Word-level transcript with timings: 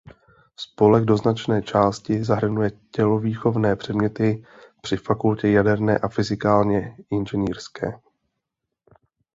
Spolek 0.55 1.03
do 1.05 1.17
značné 1.17 1.61
části 1.61 2.19
nahrazuje 2.29 2.71
tělovýchovné 2.91 3.75
předměty 3.75 4.45
při 4.81 4.97
Fakultě 4.97 5.47
jaderné 5.47 5.97
a 5.97 6.07
fyzikálně 6.07 6.97
inženýrské. 7.09 8.01